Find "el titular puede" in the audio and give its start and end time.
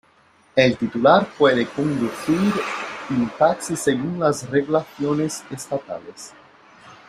0.55-1.67